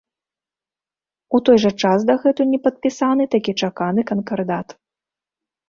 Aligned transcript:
У 1.39 1.41
той 1.49 1.57
жа 1.65 1.71
час 1.83 2.07
дагэтуль 2.11 2.51
не 2.55 2.59
падпісаны 2.69 3.29
такі 3.37 3.57
чаканы 3.67 4.09
канкардат. 4.15 4.67